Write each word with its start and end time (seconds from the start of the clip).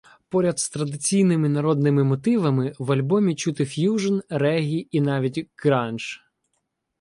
Поряд 0.29 0.59
з 0.59 0.69
традиційними 0.69 1.49
народними 1.49 2.03
мотивами 2.03 2.73
в 2.79 2.91
альбомі 2.91 3.35
чути 3.35 3.65
ф'южн, 3.65 4.19
реггі 4.29 4.87
і 4.91 5.01
навіть 5.01 5.47
ґрандж. 5.65 6.03